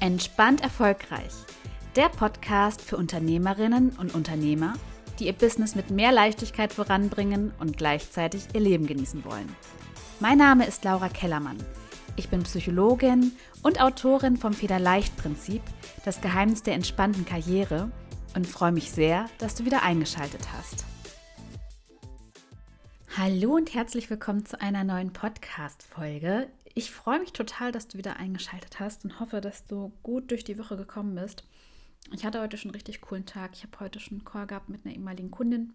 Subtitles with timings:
[0.00, 1.34] Entspannt erfolgreich.
[1.94, 4.72] Der Podcast für Unternehmerinnen und Unternehmer,
[5.18, 9.54] die ihr Business mit mehr Leichtigkeit voranbringen und gleichzeitig ihr Leben genießen wollen.
[10.18, 11.58] Mein Name ist Laura Kellermann.
[12.16, 13.32] Ich bin Psychologin
[13.62, 15.60] und Autorin vom Federleicht-Prinzip,
[16.06, 17.90] das Geheimnis der entspannten Karriere
[18.34, 20.86] und freue mich sehr, dass du wieder eingeschaltet hast.
[23.22, 26.48] Hallo und herzlich willkommen zu einer neuen Podcast-Folge.
[26.74, 30.42] Ich freue mich total, dass du wieder eingeschaltet hast und hoffe, dass du gut durch
[30.42, 31.44] die Woche gekommen bist.
[32.14, 33.50] Ich hatte heute schon einen richtig coolen Tag.
[33.52, 35.74] Ich habe heute schon einen Call gehabt mit einer ehemaligen Kundin,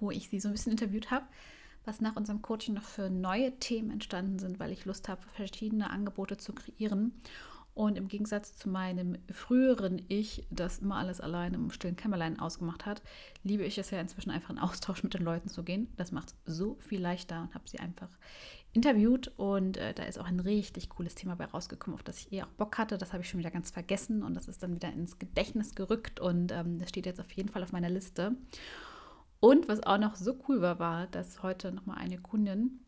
[0.00, 1.26] wo ich sie so ein bisschen interviewt habe,
[1.84, 5.90] was nach unserem Coaching noch für neue Themen entstanden sind, weil ich Lust habe, verschiedene
[5.90, 7.12] Angebote zu kreieren.
[7.78, 12.86] Und im Gegensatz zu meinem früheren Ich, das immer alles alleine im stillen Kämmerlein ausgemacht
[12.86, 13.02] hat,
[13.44, 15.86] liebe ich es ja inzwischen einfach in Austausch mit den Leuten zu gehen.
[15.96, 18.08] Das macht es so viel leichter und habe sie einfach
[18.72, 22.32] interviewt und äh, da ist auch ein richtig cooles Thema bei rausgekommen, auf das ich
[22.32, 22.98] eh auch Bock hatte.
[22.98, 26.18] Das habe ich schon wieder ganz vergessen und das ist dann wieder ins Gedächtnis gerückt
[26.18, 28.34] und ähm, das steht jetzt auf jeden Fall auf meiner Liste.
[29.38, 32.80] Und was auch noch so cool war, war, dass heute nochmal eine Kundin,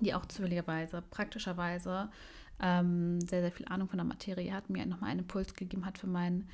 [0.00, 2.10] die auch zufälligerweise, praktischerweise
[2.60, 5.98] ähm, sehr, sehr viel Ahnung von der Materie hat, mir nochmal einen Impuls gegeben hat
[5.98, 6.48] für meinen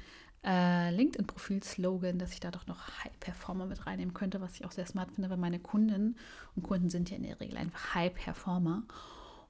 [0.44, 4.86] äh, LinkedIn-Profil-Slogan, dass ich da doch noch High-Performer mit reinnehmen könnte, was ich auch sehr
[4.86, 6.16] smart finde, weil meine Kunden
[6.56, 8.84] und Kunden sind ja in der Regel einfach High-Performer.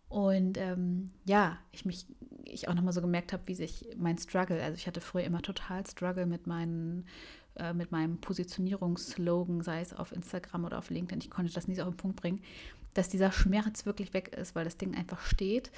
[0.09, 2.07] Und ähm, ja, ich mich,
[2.45, 5.43] ich auch nochmal so gemerkt habe, wie sich mein Struggle, also ich hatte früher immer
[5.43, 7.07] total Struggle mit meinen
[7.57, 11.75] äh, mit meinem Positionierungsslogan, sei es auf Instagram oder auf LinkedIn, ich konnte das nie
[11.75, 12.43] so auf den Punkt bringen,
[12.95, 15.71] dass dieser Schmerz wirklich weg ist, weil das Ding einfach steht.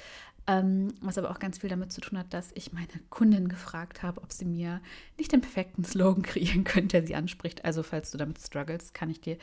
[0.45, 4.03] Ähm, was aber auch ganz viel damit zu tun hat, dass ich meine Kundin gefragt
[4.03, 4.81] habe, ob sie mir
[5.17, 7.63] nicht den perfekten Slogan kreieren könnte, der sie anspricht.
[7.63, 9.37] Also falls du damit struggles, kann ich dir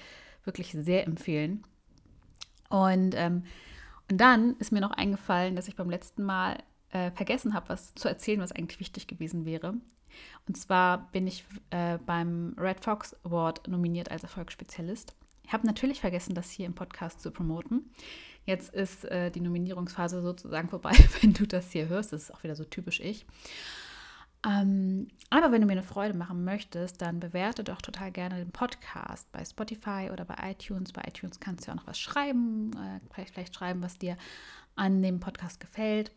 [0.44, 1.64] wirklich sehr empfehlen.
[2.68, 3.44] Und, ähm,
[4.10, 6.58] und dann ist mir noch eingefallen, dass ich beim letzten Mal
[6.90, 9.74] äh, vergessen habe, was zu erzählen, was eigentlich wichtig gewesen wäre.
[10.46, 15.14] Und zwar bin ich äh, beim Red Fox Award nominiert als Erfolgsspezialist.
[15.50, 17.90] Ich habe natürlich vergessen, das hier im Podcast zu promoten.
[18.46, 22.12] Jetzt ist äh, die Nominierungsphase sozusagen vorbei, wenn du das hier hörst.
[22.12, 23.26] Das ist auch wieder so typisch ich.
[24.46, 28.52] Ähm, aber wenn du mir eine Freude machen möchtest, dann bewerte doch total gerne den
[28.52, 30.92] Podcast bei Spotify oder bei iTunes.
[30.92, 34.16] Bei iTunes kannst du ja auch noch was schreiben, äh, vielleicht, vielleicht schreiben, was dir
[34.76, 36.12] an dem Podcast gefällt.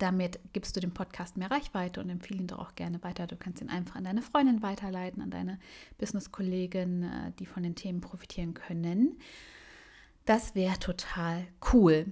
[0.00, 3.26] Damit gibst du dem Podcast mehr Reichweite und empfehle ihn doch auch gerne weiter.
[3.26, 5.58] Du kannst ihn einfach an deine Freundin weiterleiten, an deine
[5.98, 9.18] Business-Kollegen, äh, die von den Themen profitieren können.
[10.24, 12.06] Das wäre total cool.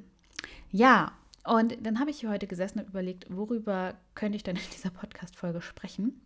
[0.71, 1.13] Ja,
[1.45, 4.91] und dann habe ich hier heute gesessen und überlegt, worüber könnte ich denn in dieser
[4.91, 6.21] Podcast-Folge sprechen,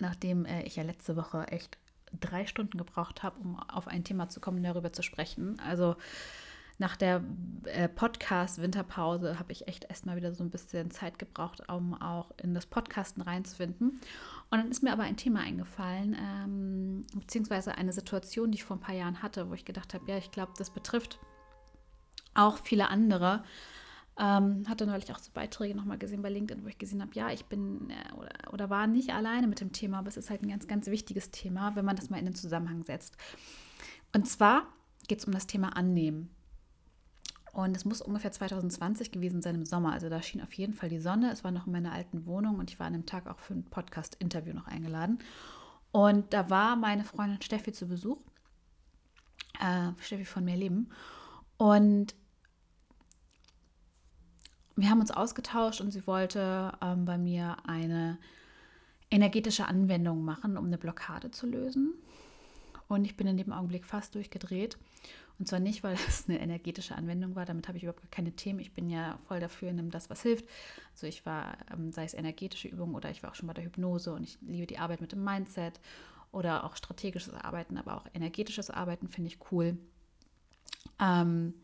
[0.00, 1.78] nachdem äh, ich ja letzte Woche echt
[2.20, 5.58] drei Stunden gebraucht habe, um auf ein Thema zu kommen, darüber zu sprechen.
[5.60, 5.96] Also
[6.78, 7.24] nach der
[7.64, 12.54] äh, Podcast-Winterpause habe ich echt erstmal wieder so ein bisschen Zeit gebraucht, um auch in
[12.54, 14.00] das Podcasten reinzufinden.
[14.50, 18.76] Und dann ist mir aber ein Thema eingefallen, ähm, beziehungsweise eine Situation, die ich vor
[18.76, 21.18] ein paar Jahren hatte, wo ich gedacht habe, ja, ich glaube, das betrifft
[22.34, 23.42] auch viele andere.
[24.16, 27.30] Ähm, hatte neulich auch so Beiträge nochmal gesehen bei LinkedIn, wo ich gesehen habe, ja,
[27.30, 30.42] ich bin äh, oder, oder war nicht alleine mit dem Thema, aber es ist halt
[30.42, 33.16] ein ganz, ganz wichtiges Thema, wenn man das mal in den Zusammenhang setzt.
[34.14, 34.66] Und zwar
[35.08, 36.30] geht es um das Thema Annehmen.
[37.58, 39.92] Und es muss ungefähr 2020 gewesen sein im Sommer.
[39.92, 41.32] Also da schien auf jeden Fall die Sonne.
[41.32, 43.52] Es war noch in meiner alten Wohnung und ich war an dem Tag auch für
[43.52, 45.18] ein Podcast-Interview noch eingeladen.
[45.90, 48.18] Und da war meine Freundin Steffi zu Besuch.
[49.60, 50.90] Äh, Steffi von Mehr Leben.
[51.56, 52.14] Und
[54.76, 58.18] wir haben uns ausgetauscht und sie wollte ähm, bei mir eine
[59.10, 61.94] energetische Anwendung machen, um eine Blockade zu lösen.
[62.86, 64.78] Und ich bin in dem Augenblick fast durchgedreht
[65.38, 68.60] und zwar nicht, weil es eine energetische Anwendung war, damit habe ich überhaupt keine Themen.
[68.60, 70.46] Ich bin ja voll dafür, nimm das, was hilft.
[70.92, 73.64] Also ich war, ähm, sei es energetische Übungen oder ich war auch schon bei der
[73.64, 75.80] Hypnose und ich liebe die Arbeit mit dem Mindset
[76.32, 79.78] oder auch strategisches Arbeiten, aber auch energetisches Arbeiten finde ich cool.
[81.00, 81.54] Ähm,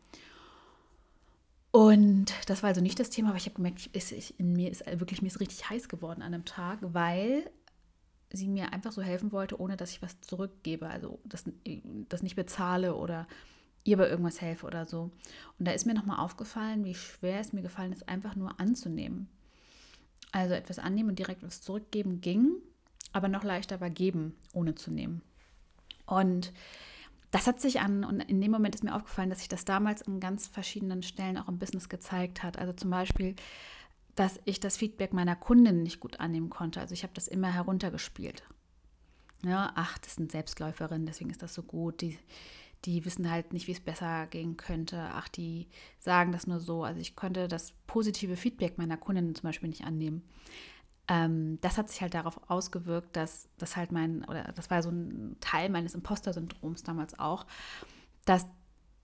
[1.71, 4.71] und das war also nicht das Thema, aber ich habe gemerkt, ich, ich, in mir
[4.71, 7.51] ist wirklich mir ist richtig heiß geworden an einem Tag, weil
[8.31, 11.43] sie mir einfach so helfen wollte, ohne dass ich was zurückgebe, also das,
[12.09, 13.27] das nicht bezahle oder
[13.85, 15.11] ihr bei irgendwas helfe oder so.
[15.57, 19.29] Und da ist mir nochmal aufgefallen, wie schwer es mir gefallen ist, einfach nur anzunehmen.
[20.33, 22.55] Also etwas annehmen und direkt was zurückgeben ging,
[23.13, 25.21] aber noch leichter war geben, ohne zu nehmen.
[26.05, 26.51] Und
[27.31, 30.03] das hat sich an, und in dem Moment ist mir aufgefallen, dass sich das damals
[30.03, 32.57] an ganz verschiedenen Stellen auch im Business gezeigt hat.
[32.57, 33.35] Also zum Beispiel,
[34.15, 36.79] dass ich das Feedback meiner Kundin nicht gut annehmen konnte.
[36.79, 38.43] Also ich habe das immer heruntergespielt.
[39.43, 42.01] Ja, ach, das sind Selbstläuferinnen, deswegen ist das so gut.
[42.01, 42.17] Die,
[42.85, 45.09] die wissen halt nicht, wie es besser gehen könnte.
[45.13, 45.67] Ach, die
[45.99, 46.83] sagen das nur so.
[46.83, 50.23] Also ich konnte das positive Feedback meiner Kundinnen zum Beispiel nicht annehmen.
[51.07, 54.89] Ähm, das hat sich halt darauf ausgewirkt, dass das halt mein, oder das war so
[54.89, 57.45] ein Teil meines Imposter-Syndroms damals auch,
[58.25, 58.47] dass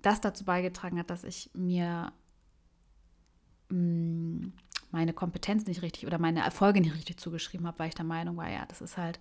[0.01, 2.11] das dazu beigetragen hat, dass ich mir
[3.69, 4.53] mh, mm,
[4.91, 8.37] meine Kompetenz nicht richtig oder meine Erfolge nicht richtig zugeschrieben habe, weil ich der Meinung
[8.37, 9.19] war, ja, das ist halt,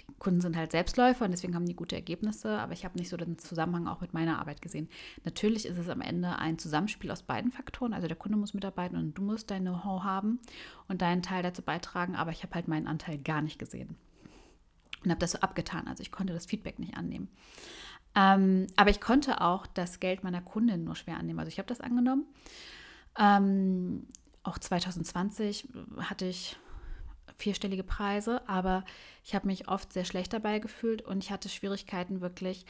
[0.00, 3.08] die Kunden sind halt Selbstläufer und deswegen haben die gute Ergebnisse, aber ich habe nicht
[3.08, 4.88] so den Zusammenhang auch mit meiner Arbeit gesehen.
[5.24, 8.96] Natürlich ist es am Ende ein Zusammenspiel aus beiden Faktoren, also der Kunde muss mitarbeiten
[8.96, 10.40] und du musst dein Know-how haben
[10.88, 13.96] und deinen Teil dazu beitragen, aber ich habe halt meinen Anteil gar nicht gesehen
[15.04, 17.28] und habe das so abgetan, also ich konnte das Feedback nicht annehmen.
[18.14, 21.38] Ähm, aber ich konnte auch das Geld meiner Kundin nur schwer annehmen.
[21.38, 22.24] Also ich habe das angenommen.
[24.42, 25.68] Auch 2020
[25.98, 26.56] hatte ich
[27.38, 28.84] vierstellige Preise, aber
[29.24, 32.66] ich habe mich oft sehr schlecht dabei gefühlt und ich hatte Schwierigkeiten wirklich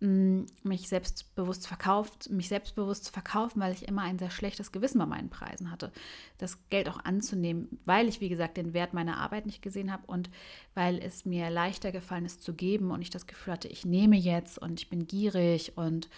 [0.00, 4.98] mm, mich selbstbewusst verkauft, mich selbstbewusst zu verkaufen, weil ich immer ein sehr schlechtes Gewissen
[4.98, 5.92] bei meinen Preisen hatte.
[6.38, 10.04] Das Geld auch anzunehmen, weil ich, wie gesagt, den Wert meiner Arbeit nicht gesehen habe
[10.06, 10.30] und
[10.74, 14.16] weil es mir leichter gefallen ist zu geben und ich das Gefühl hatte, ich nehme
[14.16, 16.08] jetzt und ich bin gierig und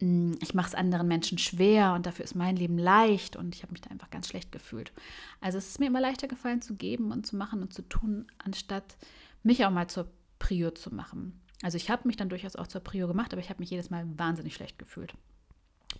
[0.00, 3.72] ich mache es anderen Menschen schwer und dafür ist mein Leben leicht und ich habe
[3.72, 4.92] mich da einfach ganz schlecht gefühlt.
[5.40, 8.26] Also es ist mir immer leichter gefallen zu geben und zu machen und zu tun,
[8.38, 8.96] anstatt
[9.42, 10.08] mich auch mal zur
[10.38, 11.40] Prio zu machen.
[11.62, 13.90] Also ich habe mich dann durchaus auch zur Prio gemacht, aber ich habe mich jedes
[13.90, 15.14] Mal wahnsinnig schlecht gefühlt.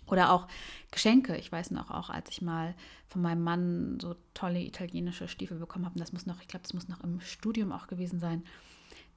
[0.05, 0.47] Oder auch
[0.91, 1.35] Geschenke.
[1.35, 2.75] Ich weiß noch, auch als ich mal
[3.07, 6.63] von meinem Mann so tolle italienische Stiefel bekommen habe, und das muss noch, ich glaube,
[6.63, 8.43] das muss noch im Studium auch gewesen sein,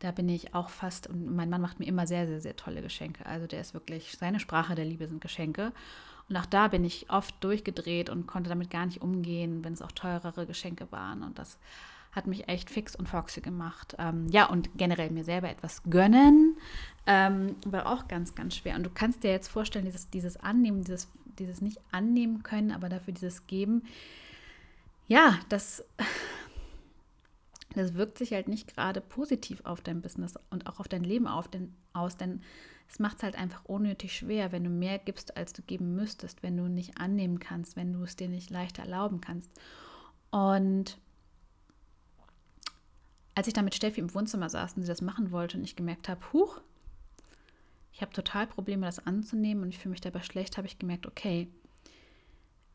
[0.02, 2.82] da bin ich auch fast, und mein Mann macht mir immer sehr, sehr, sehr tolle
[2.82, 3.24] Geschenke.
[3.24, 5.72] Also der ist wirklich, seine Sprache der Liebe sind Geschenke.
[6.28, 9.82] Und auch da bin ich oft durchgedreht und konnte damit gar nicht umgehen, wenn es
[9.82, 11.22] auch teurere Geschenke waren.
[11.22, 11.58] Und das
[12.10, 13.94] hat mich echt fix und foxy gemacht.
[13.98, 16.56] Ähm, ja, und generell mir selber etwas gönnen,
[17.06, 18.74] ähm, war auch ganz, ganz schwer.
[18.74, 21.08] Und du kannst dir jetzt vorstellen, dieses, dieses Annehmen, dieses,
[21.38, 23.84] dieses nicht annehmen können, aber dafür dieses Geben,
[25.06, 25.84] ja, das
[27.78, 31.26] das wirkt sich halt nicht gerade positiv auf dein Business und auch auf dein Leben
[31.26, 32.42] auf, denn, aus, denn
[32.88, 36.42] es macht es halt einfach unnötig schwer, wenn du mehr gibst, als du geben müsstest,
[36.42, 39.50] wenn du nicht annehmen kannst, wenn du es dir nicht leicht erlauben kannst.
[40.30, 40.98] Und
[43.34, 45.76] als ich da mit Steffi im Wohnzimmer saß und sie das machen wollte und ich
[45.76, 46.60] gemerkt habe, huch,
[47.92, 51.06] ich habe total Probleme, das anzunehmen und ich fühle mich dabei schlecht, habe ich gemerkt,
[51.06, 51.48] okay,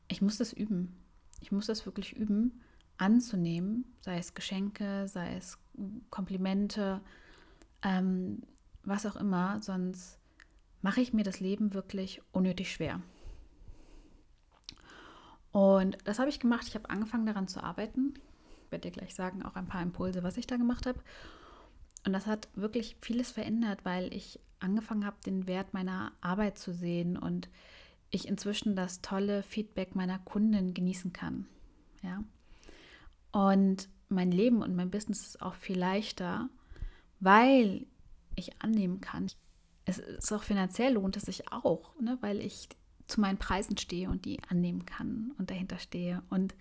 [0.08, 0.96] ich muss das üben.
[1.42, 2.62] Ich muss das wirklich üben
[2.98, 5.58] anzunehmen, sei es Geschenke, sei es
[6.10, 7.02] Komplimente,
[7.84, 8.42] ähm,
[8.84, 10.20] was auch immer, sonst
[10.82, 13.02] mache ich mir das Leben wirklich unnötig schwer.
[15.52, 16.68] Und das habe ich gemacht.
[16.68, 18.14] Ich habe angefangen daran zu arbeiten.
[18.66, 21.00] Ich werde dir gleich sagen, auch ein paar Impulse, was ich da gemacht habe.
[22.06, 26.74] Und das hat wirklich vieles verändert, weil ich angefangen habe, den Wert meiner Arbeit zu
[26.74, 27.50] sehen und
[28.10, 31.48] ich inzwischen das tolle Feedback meiner Kunden genießen kann.
[32.02, 32.24] Ja.
[33.32, 36.50] Und mein Leben und mein Business ist auch viel leichter,
[37.20, 37.86] weil
[38.36, 39.28] ich annehmen kann.
[39.86, 42.70] Es ist auch finanziell lohnt es sich auch, ne, weil ich
[43.08, 46.22] zu meinen Preisen stehe und die annehmen kann und dahinter stehe.
[46.30, 46.56] Und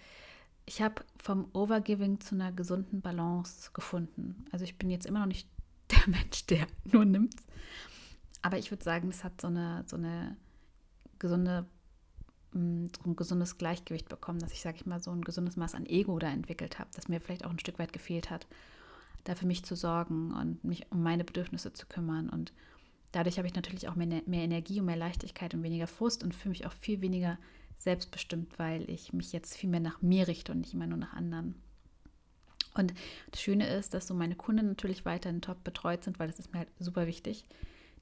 [0.65, 4.45] ich habe vom Overgiving zu einer gesunden Balance gefunden.
[4.53, 5.49] Also ich bin jetzt immer noch nicht
[5.91, 7.37] der Mensch, der nur nimmt.
[8.43, 10.37] Aber ich würde sagen, es hat so eine, so eine
[11.19, 11.67] gesunde
[12.57, 15.85] Mm, ein gesundes Gleichgewicht bekommen, dass ich, sage ich mal, so ein gesundes Maß an
[15.85, 18.47] Ego da entwickelt habe, das mir vielleicht auch ein Stück weit gefehlt hat,
[19.25, 22.31] da für mich zu sorgen und mich um meine Bedürfnisse zu kümmern.
[22.31, 22.55] Und
[23.13, 26.35] dadurch habe ich natürlich auch mehr, mehr Energie und mehr Leichtigkeit und weniger Frust und
[26.35, 27.37] fühle mich auch viel weniger
[27.77, 31.13] selbstbestimmt, weil ich mich jetzt viel mehr nach mir richte und nicht immer nur nach
[31.13, 31.57] anderen.
[32.75, 32.95] Und
[33.33, 36.55] das Schöne ist, dass so meine Kunden natürlich weiterhin top betreut sind, weil das ist
[36.55, 37.45] mir halt super wichtig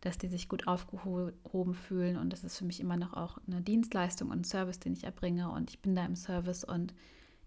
[0.05, 2.19] dass die sich gut aufgehoben fühlen.
[2.19, 5.05] Und das ist für mich immer noch auch eine Dienstleistung und ein Service, den ich
[5.05, 5.51] erbringe.
[5.51, 6.95] Und ich bin da im Service und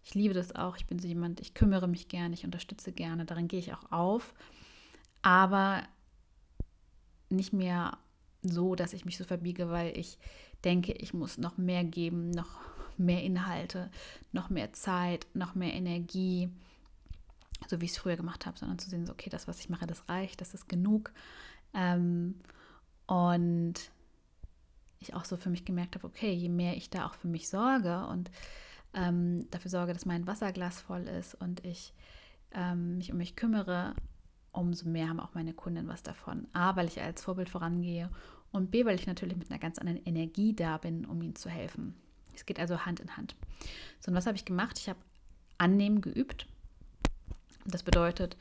[0.04, 0.76] ich liebe das auch.
[0.76, 3.92] Ich bin so jemand, ich kümmere mich gerne, ich unterstütze gerne, darin gehe ich auch
[3.92, 4.34] auf.
[5.22, 5.84] Aber
[7.30, 8.00] nicht mehr
[8.42, 10.18] so, dass ich mich so verbiege, weil ich
[10.64, 12.60] denke, ich muss noch mehr geben, noch
[12.98, 13.92] mehr Inhalte,
[14.32, 16.50] noch mehr Zeit, noch mehr Energie,
[17.68, 19.70] so wie ich es früher gemacht habe, sondern zu sehen, so, okay, das, was ich
[19.70, 21.12] mache, das reicht, das ist genug.
[21.74, 22.36] Ähm,
[23.06, 23.76] und
[25.00, 27.50] ich auch so für mich gemerkt habe, okay, je mehr ich da auch für mich
[27.50, 28.32] sorge und
[28.94, 31.94] ähm, dafür sorge, dass mein Wasserglas voll ist und ich
[32.52, 33.94] ähm, mich um mich kümmere,
[34.52, 36.48] umso mehr haben auch meine Kunden was davon.
[36.54, 38.10] A, weil ich als Vorbild vorangehe
[38.52, 41.50] und B, weil ich natürlich mit einer ganz anderen Energie da bin, um ihnen zu
[41.50, 41.96] helfen.
[42.34, 43.36] Es geht also Hand in Hand.
[44.00, 44.78] So, und was habe ich gemacht?
[44.80, 45.00] Ich habe
[45.58, 46.48] Annehmen geübt.
[47.66, 48.38] Das bedeutet,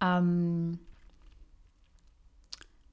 [0.00, 0.78] ähm,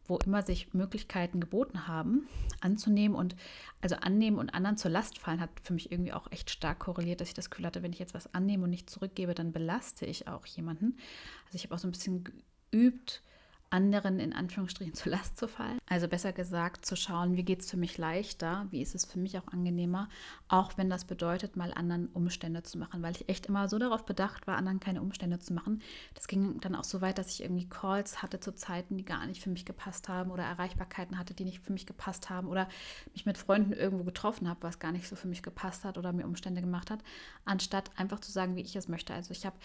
[0.08, 2.28] wo immer sich Möglichkeiten geboten haben,
[2.62, 3.36] anzunehmen und
[3.82, 7.22] also annehmen und anderen zur Last fallen, hat für mich irgendwie auch echt stark korreliert,
[7.22, 10.06] dass ich das Gefühl hatte, wenn ich jetzt was annehme und nicht zurückgebe, dann belaste
[10.06, 10.98] ich auch jemanden.
[11.46, 12.24] Also ich habe auch so ein bisschen
[12.72, 13.22] geübt,
[13.70, 15.78] anderen in Anführungsstrichen zur Last zu fallen.
[15.90, 19.20] Also besser gesagt, zu schauen, wie geht es für mich leichter, wie ist es für
[19.20, 20.08] mich auch angenehmer,
[20.48, 24.06] auch wenn das bedeutet, mal anderen Umstände zu machen, weil ich echt immer so darauf
[24.06, 25.82] bedacht war, anderen keine Umstände zu machen.
[26.14, 29.26] Das ging dann auch so weit, dass ich irgendwie Calls hatte zu Zeiten, die gar
[29.26, 32.70] nicht für mich gepasst haben oder Erreichbarkeiten hatte, die nicht für mich gepasst haben oder
[33.14, 36.14] mich mit Freunden irgendwo getroffen habe, was gar nicht so für mich gepasst hat oder
[36.14, 37.04] mir Umstände gemacht hat,
[37.44, 39.14] anstatt einfach zu sagen, wie ich es möchte.
[39.14, 39.58] Also ich habe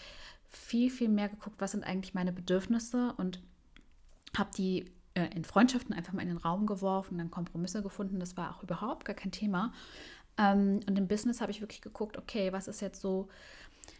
[0.49, 3.41] viel, viel mehr geguckt, was sind eigentlich meine Bedürfnisse und
[4.37, 8.19] habe die äh, in Freundschaften einfach mal in den Raum geworfen, dann Kompromisse gefunden.
[8.19, 9.73] Das war auch überhaupt gar kein Thema.
[10.37, 13.29] Ähm, und im Business habe ich wirklich geguckt, okay, was ist jetzt so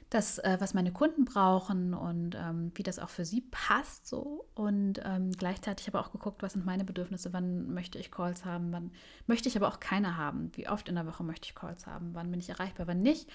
[0.09, 4.45] das, äh, was meine Kunden brauchen und ähm, wie das auch für sie passt so.
[4.53, 8.45] Und ähm, gleichzeitig habe ich auch geguckt, was sind meine Bedürfnisse, wann möchte ich Calls
[8.45, 8.91] haben, wann
[9.25, 12.11] möchte ich aber auch keine haben, wie oft in der Woche möchte ich Calls haben,
[12.13, 13.29] wann bin ich erreichbar, wann nicht.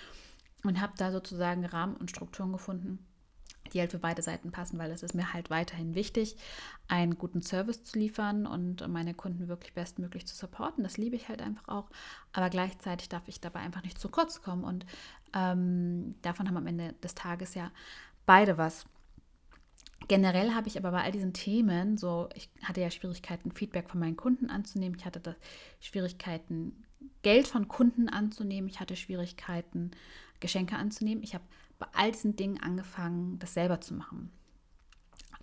[0.64, 2.98] Und habe da sozusagen Rahmen und Strukturen gefunden,
[3.72, 6.37] die halt für beide Seiten passen, weil es ist mir halt weiterhin wichtig,
[6.88, 10.84] einen guten Service zu liefern und meine Kunden wirklich bestmöglich zu supporten.
[10.84, 11.90] Das liebe ich halt einfach auch.
[12.32, 14.64] Aber gleichzeitig darf ich dabei einfach nicht zu kurz kommen.
[14.64, 14.87] Und
[15.34, 17.70] ähm, davon haben am Ende des Tages ja
[18.26, 18.87] beide was.
[20.06, 24.00] Generell habe ich aber bei all diesen Themen, so ich hatte ja Schwierigkeiten, Feedback von
[24.00, 24.96] meinen Kunden anzunehmen.
[24.98, 25.37] Ich hatte
[25.80, 26.84] Schwierigkeiten,
[27.22, 28.70] Geld von Kunden anzunehmen.
[28.70, 29.90] Ich hatte Schwierigkeiten,
[30.40, 31.22] Geschenke anzunehmen.
[31.22, 31.44] Ich habe
[31.78, 34.30] bei all diesen Dingen angefangen, das selber zu machen,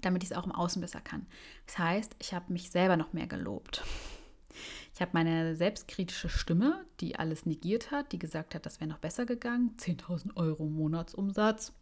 [0.01, 1.25] damit ich es auch im Außen besser kann.
[1.65, 3.83] Das heißt, ich habe mich selber noch mehr gelobt.
[4.93, 8.99] Ich habe meine selbstkritische Stimme, die alles negiert hat, die gesagt hat, das wäre noch
[8.99, 9.75] besser gegangen.
[9.77, 11.73] 10.000 Euro Monatsumsatz,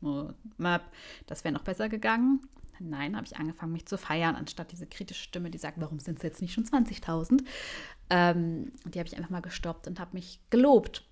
[1.28, 2.42] das wäre noch besser gegangen.
[2.80, 6.18] Nein, habe ich angefangen, mich zu feiern, anstatt diese kritische Stimme, die sagt, warum sind
[6.18, 7.44] es jetzt nicht schon 20.000?
[8.10, 11.06] Ähm, die habe ich einfach mal gestoppt und habe mich gelobt.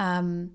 [0.00, 0.54] Ähm,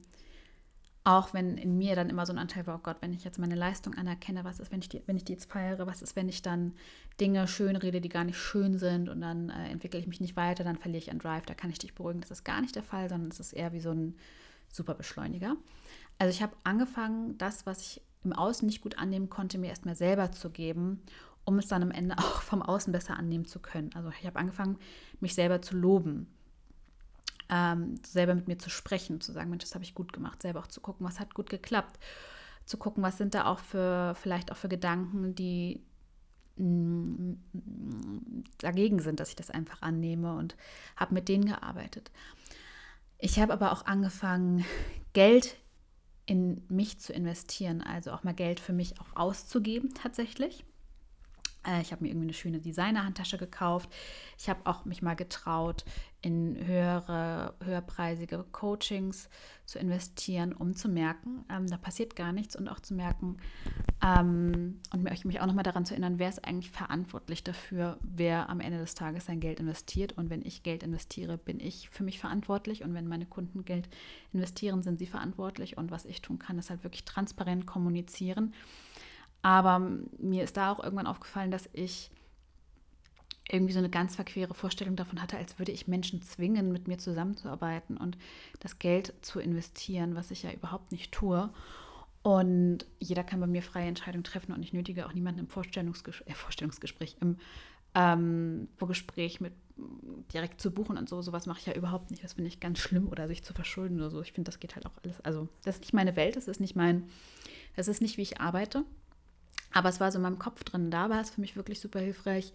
[1.03, 3.39] auch wenn in mir dann immer so ein Anteil war, oh Gott, wenn ich jetzt
[3.39, 6.15] meine Leistung anerkenne, was ist, wenn ich die, wenn ich die jetzt feiere, was ist,
[6.15, 6.74] wenn ich dann
[7.20, 10.36] Dinge schön rede, die gar nicht schön sind und dann äh, entwickle ich mich nicht
[10.36, 12.22] weiter, dann verliere ich einen Drive, da kann ich dich beruhigen.
[12.22, 14.15] Das ist gar nicht der Fall, sondern es ist eher wie so ein
[14.70, 15.55] Superbeschleuniger.
[16.20, 19.96] Also ich habe angefangen, das, was ich im Außen nicht gut annehmen konnte, mir erstmal
[19.96, 21.01] selber zu geben,
[21.46, 23.89] um es dann am Ende auch vom Außen besser annehmen zu können.
[23.96, 24.77] Also ich habe angefangen,
[25.20, 26.27] mich selber zu loben
[27.51, 30.62] ähm, selber mit mir zu sprechen, zu sagen, Mensch, das habe ich gut gemacht, selber
[30.62, 32.00] auch zu gucken, was hat gut geklappt,
[32.65, 35.81] zu gucken, was sind da auch für, vielleicht auch für Gedanken, die
[36.55, 37.34] mm,
[38.60, 40.55] dagegen sind, dass ich das einfach annehme und
[40.96, 42.10] habe mit denen gearbeitet.
[43.20, 44.65] Ich habe aber auch angefangen,
[45.13, 45.58] Geld
[46.25, 50.63] in mich zu investieren, also auch mal Geld für mich auch auszugeben tatsächlich.
[51.65, 53.89] Äh, ich habe mir irgendwie eine schöne Designer-Handtasche gekauft.
[54.38, 55.86] Ich habe auch mich mal getraut,
[56.24, 59.27] in höhere, höherpreisige Coachings
[59.65, 63.38] zu investieren, um zu merken, ähm, da passiert gar nichts und auch zu merken
[64.06, 68.50] ähm, und mich, mich auch nochmal daran zu erinnern, wer ist eigentlich verantwortlich dafür, wer
[68.50, 70.13] am Ende des Tages sein Geld investiert.
[70.18, 72.84] Und wenn ich Geld investiere, bin ich für mich verantwortlich.
[72.84, 73.89] Und wenn meine Kunden Geld
[74.32, 75.77] investieren, sind sie verantwortlich.
[75.77, 78.53] Und was ich tun kann, ist halt wirklich transparent kommunizieren
[79.42, 79.80] aber
[80.20, 82.12] mir ist da auch irgendwann aufgefallen, dass ich
[83.50, 86.98] irgendwie so eine ganz verquere Vorstellung davon hatte, als würde ich Menschen zwingen, mit mir
[86.98, 88.18] zusammenzuarbeiten und
[88.60, 91.50] das Geld zu investieren, was ich ja überhaupt nicht tue.
[92.24, 96.22] Und jeder kann bei mir freie Entscheidungen treffen und ich nötige auch niemanden im Vorstellungsges
[96.22, 97.38] äh, Vorstellungsgespräch, im
[97.96, 99.54] ähm, Gespräch mit
[100.34, 101.22] direkt zu buchen und so.
[101.22, 102.24] Sowas mache ich ja überhaupt nicht.
[102.24, 104.22] Das finde ich ganz schlimm oder sich zu verschulden oder so.
[104.22, 105.20] Ich finde, das geht halt auch alles.
[105.22, 107.10] Also, das ist nicht meine Welt, das ist nicht mein,
[107.76, 108.86] das ist nicht, wie ich arbeite.
[109.74, 110.92] Aber es war so in meinem Kopf drin.
[110.92, 112.54] Da war es für mich wirklich super hilfreich,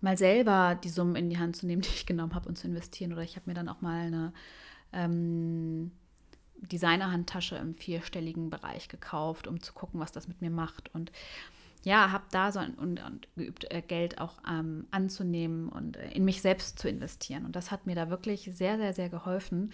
[0.00, 2.66] mal selber die Summen in die Hand zu nehmen, die ich genommen habe und zu
[2.66, 3.12] investieren.
[3.12, 4.32] Oder ich habe mir dann auch mal eine
[4.92, 5.92] ähm,
[6.56, 10.94] Designer-Handtasche im vierstelligen Bereich gekauft, um zu gucken, was das mit mir macht.
[10.94, 11.12] Und
[11.84, 16.24] ja, habe da so und, und geübt, äh, Geld auch ähm, anzunehmen und äh, in
[16.24, 17.44] mich selbst zu investieren.
[17.44, 19.72] Und das hat mir da wirklich sehr, sehr, sehr geholfen.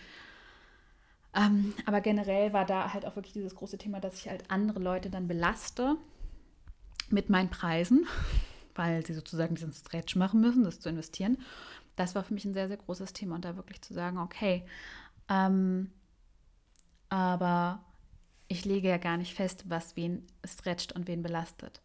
[1.34, 4.80] Ähm, aber generell war da halt auch wirklich dieses große Thema, dass ich halt andere
[4.80, 5.96] Leute dann belaste
[7.10, 8.06] mit meinen Preisen,
[8.74, 11.38] weil sie sozusagen diesen Stretch machen müssen, das zu investieren.
[11.96, 14.64] Das war für mich ein sehr, sehr großes Thema und da wirklich zu sagen, okay,
[15.28, 15.90] ähm,
[17.08, 17.84] aber
[18.48, 21.82] ich lege ja gar nicht fest, was wen stretcht und wen belastet.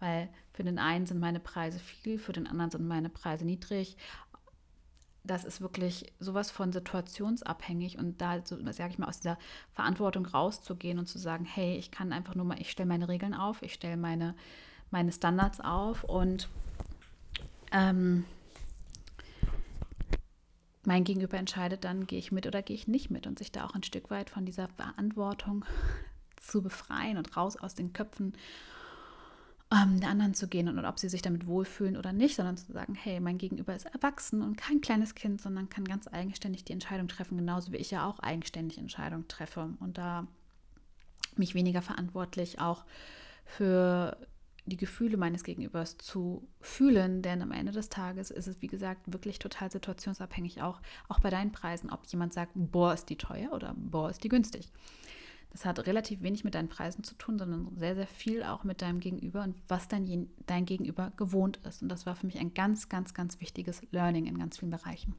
[0.00, 3.96] Weil für den einen sind meine Preise viel, für den anderen sind meine Preise niedrig.
[5.22, 9.38] Das ist wirklich sowas von situationsabhängig und da, so, sage ich mal, aus dieser
[9.72, 13.34] Verantwortung rauszugehen und zu sagen, hey, ich kann einfach nur mal, ich stelle meine Regeln
[13.34, 14.34] auf, ich stelle meine,
[14.90, 16.48] meine Standards auf und
[17.72, 18.24] ähm,
[20.84, 23.66] mein Gegenüber entscheidet dann, gehe ich mit oder gehe ich nicht mit und sich da
[23.66, 25.64] auch ein Stück weit von dieser Verantwortung
[26.40, 28.32] zu befreien und raus aus den Köpfen
[29.72, 32.72] ähm, der anderen zu gehen und ob sie sich damit wohlfühlen oder nicht, sondern zu
[32.72, 36.72] sagen, hey, mein Gegenüber ist erwachsen und kein kleines Kind, sondern kann ganz eigenständig die
[36.72, 40.26] Entscheidung treffen, genauso wie ich ja auch eigenständig Entscheidungen treffe und da
[41.36, 42.84] mich weniger verantwortlich auch
[43.44, 44.16] für
[44.66, 49.12] die Gefühle meines Gegenübers zu fühlen, denn am Ende des Tages ist es, wie gesagt,
[49.12, 53.52] wirklich total situationsabhängig, auch, auch bei deinen Preisen, ob jemand sagt, boah, ist die teuer
[53.52, 54.68] oder boah, ist die günstig.
[55.50, 58.82] Das hat relativ wenig mit deinen Preisen zu tun, sondern sehr, sehr viel auch mit
[58.82, 61.82] deinem Gegenüber und was dein, dein Gegenüber gewohnt ist.
[61.82, 65.14] Und das war für mich ein ganz, ganz, ganz wichtiges Learning in ganz vielen Bereichen.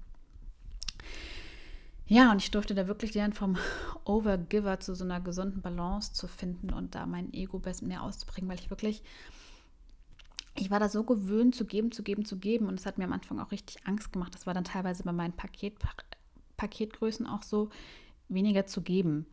[2.07, 3.57] Ja, und ich durfte da wirklich lernen, vom
[4.05, 8.49] Overgiver zu so einer gesunden Balance zu finden und da mein Ego besser mehr auszubringen,
[8.49, 9.03] weil ich wirklich,
[10.55, 13.03] ich war da so gewöhnt zu geben, zu geben, zu geben und es hat mir
[13.03, 14.33] am Anfang auch richtig Angst gemacht.
[14.33, 15.75] Das war dann teilweise bei meinen Paket,
[16.55, 17.69] Paketgrößen auch so,
[18.29, 19.25] weniger zu geben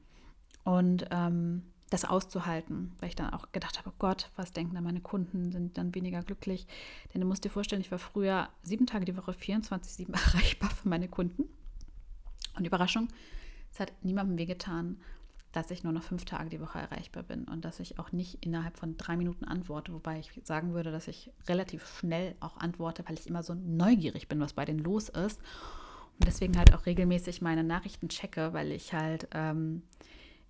[0.68, 4.84] und ähm, das auszuhalten, weil ich dann auch gedacht habe, oh Gott, was denken dann
[4.84, 6.66] meine Kunden, sind dann weniger glücklich.
[7.14, 10.86] Denn du musst dir vorstellen, ich war früher sieben Tage die Woche 24-7 erreichbar für
[10.86, 11.44] meine Kunden.
[12.54, 13.08] Und Überraschung,
[13.72, 15.00] es hat niemandem wehgetan,
[15.52, 18.44] dass ich nur noch fünf Tage die Woche erreichbar bin und dass ich auch nicht
[18.44, 23.04] innerhalb von drei Minuten antworte, wobei ich sagen würde, dass ich relativ schnell auch antworte,
[23.08, 25.40] weil ich immer so neugierig bin, was bei denen los ist.
[26.20, 29.82] Und deswegen halt auch regelmäßig meine Nachrichten checke, weil ich halt ähm,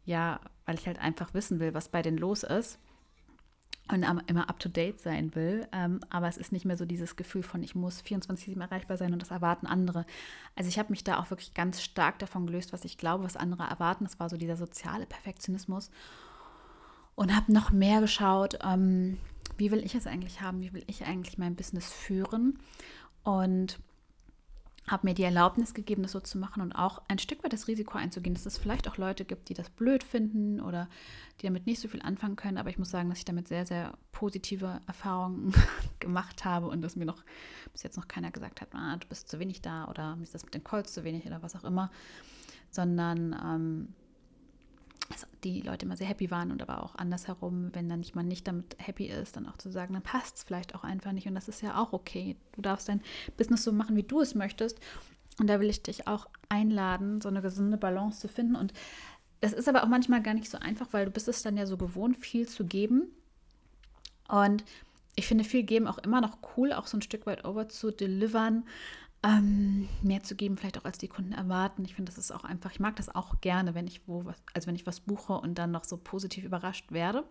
[0.08, 2.78] ja, weil ich halt einfach wissen will, was bei denen los ist
[3.90, 5.68] und immer up to date sein will.
[5.72, 9.12] Ähm, aber es ist nicht mehr so dieses Gefühl von, ich muss 24-7 erreichbar sein
[9.12, 10.04] und das erwarten andere.
[10.56, 13.36] Also ich habe mich da auch wirklich ganz stark davon gelöst, was ich glaube, was
[13.36, 14.04] andere erwarten.
[14.04, 15.90] Das war so dieser soziale Perfektionismus.
[17.14, 19.18] Und habe noch mehr geschaut, ähm,
[19.56, 22.58] wie will ich es eigentlich haben, wie will ich eigentlich mein Business führen.
[23.24, 23.78] Und
[24.90, 27.68] habe mir die Erlaubnis gegeben, das so zu machen und auch ein Stück weit das
[27.68, 30.88] Risiko einzugehen, dass es vielleicht auch Leute gibt, die das blöd finden oder
[31.40, 32.58] die damit nicht so viel anfangen können.
[32.58, 35.54] Aber ich muss sagen, dass ich damit sehr, sehr positive Erfahrungen
[36.00, 37.22] gemacht habe und dass mir noch
[37.72, 40.34] bis jetzt noch keiner gesagt hat, ah, du bist zu wenig da oder mir ist
[40.34, 41.90] das mit den Calls zu wenig oder was auch immer,
[42.70, 43.94] sondern ähm,
[45.44, 48.76] die Leute immer sehr happy waren und aber auch andersherum, wenn dann jemand nicht damit
[48.78, 51.48] happy ist, dann auch zu sagen, dann passt es vielleicht auch einfach nicht und das
[51.48, 52.36] ist ja auch okay.
[52.52, 53.02] Du darfst dein
[53.36, 54.78] Business so machen, wie du es möchtest.
[55.38, 58.56] Und da will ich dich auch einladen, so eine gesunde Balance zu finden.
[58.56, 58.72] Und
[59.40, 61.66] das ist aber auch manchmal gar nicht so einfach, weil du bist es dann ja
[61.66, 63.04] so gewohnt, viel zu geben.
[64.28, 64.64] Und
[65.14, 67.90] ich finde viel geben auch immer noch cool, auch so ein Stück weit over zu
[67.90, 68.64] delivern,
[69.22, 71.84] ähm, mehr zu geben, vielleicht auch als die Kunden erwarten.
[71.84, 74.36] Ich finde, das ist auch einfach, ich mag das auch gerne, wenn ich wo was,
[74.54, 77.24] also wenn ich was buche und dann noch so positiv überrascht werde.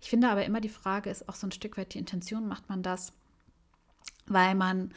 [0.00, 2.68] Ich finde aber immer die Frage ist auch so ein Stück weit die Intention, macht
[2.68, 3.12] man das,
[4.26, 4.92] weil man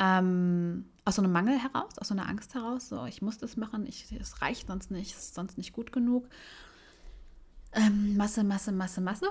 [0.00, 3.56] ähm, aus so einem Mangel heraus, aus so einer Angst heraus, so ich muss das
[3.56, 6.28] machen, es reicht sonst nicht, es ist sonst nicht gut genug
[7.74, 9.26] ähm, Masse, Masse, Masse, Masse?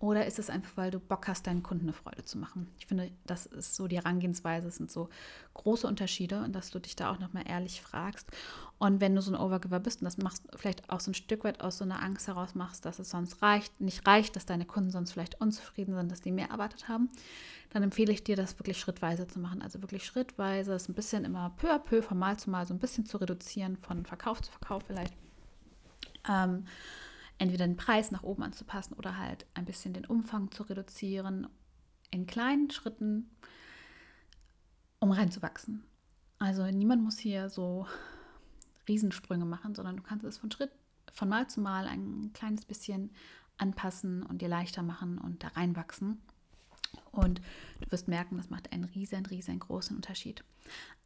[0.00, 2.68] Oder ist es einfach, weil du Bock hast, deinen Kunden eine Freude zu machen?
[2.78, 5.08] Ich finde, das ist so die Herangehensweise, es sind so
[5.54, 8.28] große Unterschiede und dass du dich da auch nochmal ehrlich fragst.
[8.78, 11.42] Und wenn du so ein Overgiver bist und das machst, vielleicht auch so ein Stück
[11.42, 14.66] weit aus so einer Angst heraus machst, dass es sonst reicht, nicht reicht, dass deine
[14.66, 17.10] Kunden sonst vielleicht unzufrieden sind, dass die mehr erwartet haben,
[17.70, 19.62] dann empfehle ich dir, das wirklich schrittweise zu machen.
[19.62, 22.72] Also wirklich schrittweise, es ein bisschen immer peu à peu, von Mal zu Mal so
[22.72, 25.14] ein bisschen zu reduzieren, von Verkauf zu Verkauf vielleicht.
[26.28, 26.66] Ähm,
[27.38, 31.46] entweder den Preis nach oben anzupassen oder halt ein bisschen den Umfang zu reduzieren
[32.10, 33.30] in kleinen Schritten,
[34.98, 35.84] um reinzuwachsen.
[36.38, 37.86] Also niemand muss hier so
[38.88, 40.72] Riesensprünge machen, sondern du kannst es von Schritt,
[41.12, 43.10] von Mal zu Mal ein kleines bisschen
[43.56, 46.20] anpassen und dir leichter machen und da reinwachsen.
[47.10, 47.40] Und
[47.80, 50.44] du wirst merken, das macht einen riesen, riesengroßen Unterschied.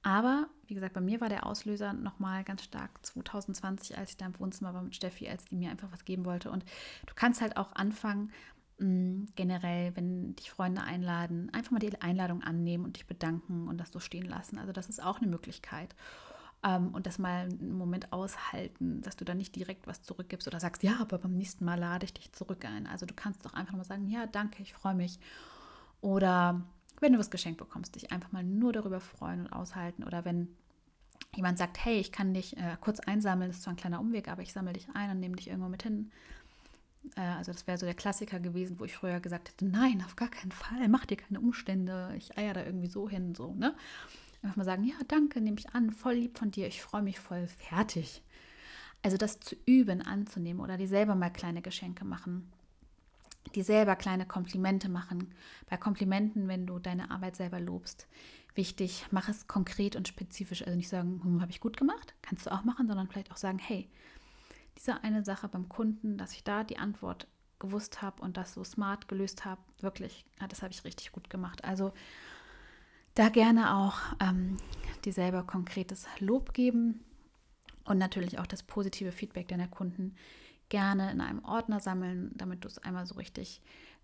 [0.03, 4.27] Aber wie gesagt, bei mir war der Auslöser nochmal ganz stark 2020, als ich da
[4.27, 6.51] im Wohnzimmer war mit Steffi, als die mir einfach was geben wollte.
[6.51, 6.65] Und
[7.07, 8.33] du kannst halt auch anfangen,
[8.79, 13.79] mm, generell, wenn dich Freunde einladen, einfach mal die Einladung annehmen und dich bedanken und
[13.79, 14.59] das so stehen lassen.
[14.59, 15.95] Also das ist auch eine Möglichkeit.
[16.65, 20.61] Ähm, und das mal einen Moment aushalten, dass du dann nicht direkt was zurückgibst oder
[20.61, 22.87] sagst, ja, aber beim nächsten Mal lade ich dich zurück ein.
[22.87, 25.19] Also du kannst doch einfach mal sagen, ja, danke, ich freue mich.
[26.03, 26.61] Oder
[27.01, 30.05] wenn du was geschenkt bekommst, dich einfach mal nur darüber freuen und aushalten.
[30.05, 30.49] Oder wenn
[31.35, 34.29] jemand sagt, hey, ich kann dich äh, kurz einsammeln, das ist zwar ein kleiner Umweg,
[34.29, 36.11] aber ich sammle dich ein und nehme dich irgendwo mit hin.
[37.17, 40.17] Äh, also das wäre so der Klassiker gewesen, wo ich früher gesagt hätte, nein, auf
[40.17, 43.75] gar keinen Fall, mach dir keine Umstände, ich eier da irgendwie so hin, so, ne?
[44.43, 47.21] Einfach mal sagen, ja, danke, nehme ich an, voll lieb von dir, ich freue mich
[47.21, 48.23] voll, fertig.
[49.03, 52.51] Also das zu üben, anzunehmen oder dir selber mal kleine Geschenke machen
[53.55, 55.35] dir selber kleine Komplimente machen.
[55.69, 58.07] Bei Komplimenten, wenn du deine Arbeit selber lobst,
[58.55, 60.63] wichtig, mach es konkret und spezifisch.
[60.63, 63.37] Also nicht sagen, hm, habe ich gut gemacht, kannst du auch machen, sondern vielleicht auch
[63.37, 63.89] sagen, hey,
[64.79, 67.27] diese eine Sache beim Kunden, dass ich da die Antwort
[67.59, 71.65] gewusst habe und das so smart gelöst habe, wirklich, das habe ich richtig gut gemacht.
[71.65, 71.93] Also
[73.15, 74.57] da gerne auch ähm,
[75.05, 77.05] dir selber konkretes Lob geben
[77.85, 80.17] und natürlich auch das positive Feedback deiner Kunden
[80.73, 83.61] gerne in einem Ordner sammeln, damit du es einmal so richtig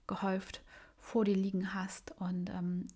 [0.06, 0.62] gehäuft
[0.98, 2.88] vor dir liegen hast und ähm,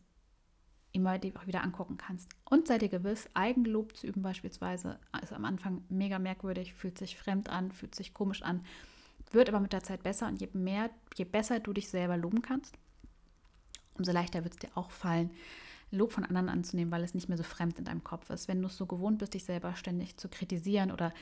[0.93, 2.29] immer die auch wieder angucken kannst.
[2.45, 7.17] Und sei dir gewiss, Eigenlob zu üben beispielsweise ist am Anfang mega merkwürdig, fühlt sich
[7.17, 8.63] fremd an, fühlt sich komisch an,
[9.31, 12.43] wird aber mit der Zeit besser und je mehr, je besser du dich selber loben
[12.43, 12.77] kannst,
[13.97, 15.31] umso leichter wird es dir auch fallen,
[15.91, 18.49] Lob von anderen anzunehmen, weil es nicht mehr so fremd in deinem Kopf ist.
[18.49, 21.15] Wenn du es so gewohnt bist, dich selber ständig zu kritisieren oder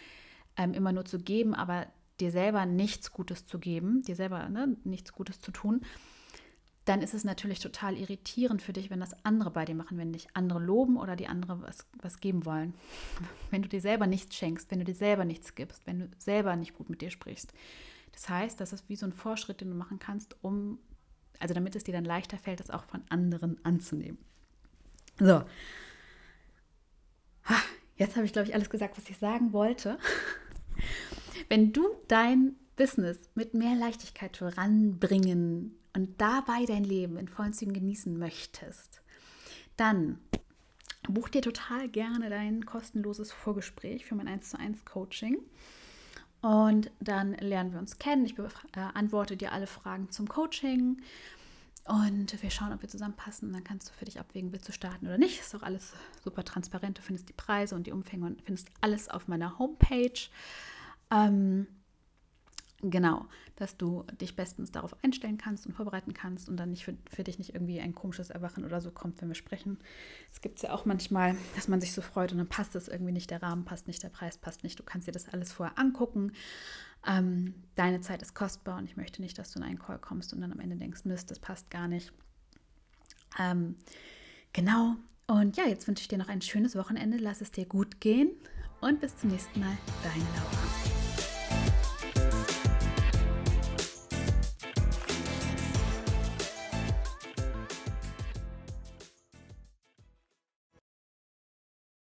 [0.56, 1.86] ähm, immer nur zu geben, aber
[2.20, 5.82] dir selber nichts Gutes zu geben, dir selber ne, nichts Gutes zu tun,
[6.84, 10.12] dann ist es natürlich total irritierend für dich, wenn das andere bei dir machen, wenn
[10.12, 12.74] dich andere loben oder die andere was, was geben wollen.
[13.50, 16.56] Wenn du dir selber nichts schenkst, wenn du dir selber nichts gibst, wenn du selber
[16.56, 17.52] nicht gut mit dir sprichst.
[18.12, 20.78] Das heißt, das ist wie so ein Vorschritt, den du machen kannst, um,
[21.38, 24.18] also damit es dir dann leichter fällt, das auch von anderen anzunehmen.
[25.18, 25.42] So.
[28.00, 29.98] Jetzt habe ich, glaube ich, alles gesagt, was ich sagen wollte.
[31.48, 37.72] Wenn du dein Business mit mehr Leichtigkeit voranbringen und dabei dein Leben in vollen Zügen
[37.72, 39.02] genießen möchtest,
[39.76, 40.18] dann
[41.08, 45.38] buch dir total gerne dein kostenloses Vorgespräch für mein 1 zu 1 Coaching.
[46.42, 48.24] Und dann lernen wir uns kennen.
[48.24, 51.02] Ich beantworte dir alle Fragen zum Coaching.
[51.84, 53.52] Und wir schauen, ob wir zusammenpassen.
[53.52, 55.40] Dann kannst du für dich abwägen, willst du starten oder nicht.
[55.40, 56.98] Ist auch alles super transparent.
[56.98, 60.28] Du findest die Preise und die Umfänge und findest alles auf meiner Homepage.
[61.10, 61.66] Ähm,
[62.82, 66.96] genau, dass du dich bestens darauf einstellen kannst und vorbereiten kannst und dann nicht für,
[67.10, 69.78] für dich nicht irgendwie ein komisches Erwachen oder so kommt, wenn wir sprechen.
[70.32, 72.88] Es gibt es ja auch manchmal, dass man sich so freut und dann passt es
[72.88, 74.78] irgendwie nicht, der Rahmen passt nicht, der Preis passt nicht.
[74.78, 76.32] Du kannst dir das alles vorher angucken.
[77.06, 80.32] Ähm, deine Zeit ist kostbar und ich möchte nicht, dass du in einen Call kommst
[80.32, 82.12] und dann am Ende denkst, Mist, das passt gar nicht.
[83.38, 83.76] Ähm,
[84.52, 84.96] genau.
[85.26, 87.16] Und ja, jetzt wünsche ich dir noch ein schönes Wochenende.
[87.18, 88.32] Lass es dir gut gehen
[88.80, 89.76] und bis zum nächsten Mal.
[90.02, 90.99] Deine Laura.